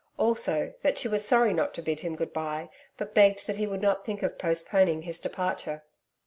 Also 0.17 0.73
that 0.81 0.97
she 0.97 1.07
was 1.07 1.23
sorry 1.27 1.53
not 1.53 1.75
to 1.75 1.81
bid 1.83 1.99
him 1.99 2.15
good 2.15 2.33
bye, 2.33 2.71
but 2.97 3.13
begged 3.13 3.45
that 3.45 3.57
he 3.57 3.67
would 3.67 3.83
not 3.83 4.03
think 4.03 4.23
of 4.23 4.39
postponing 4.39 5.03
his 5.03 5.19
departure. 5.19 5.83